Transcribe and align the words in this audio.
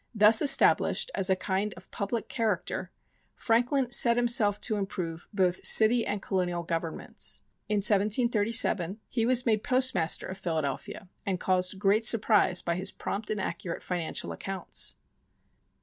Thus 0.15 0.41
established 0.41 1.11
as 1.13 1.29
a 1.29 1.35
kind 1.35 1.75
of 1.77 1.91
public 1.91 2.27
character, 2.27 2.89
Franklin 3.35 3.91
set 3.91 4.17
himself 4.17 4.59
to 4.61 4.77
improve 4.77 5.27
both 5.31 5.63
city 5.63 6.07
and 6.07 6.23
Colonial 6.23 6.63
governments. 6.63 7.43
In 7.69 7.75
1737, 7.85 8.99
he 9.09 9.27
was 9.27 9.45
made 9.45 9.63
postmaster 9.63 10.25
of 10.25 10.39
Philadelphia, 10.39 11.07
and 11.23 11.39
caused 11.39 11.77
great 11.77 12.03
surprise 12.07 12.63
by 12.63 12.73
his 12.77 12.91
prompt 12.91 13.29
and 13.29 13.39
accurate 13.39 13.83
financial 13.83 14.31
accounts. 14.31 14.95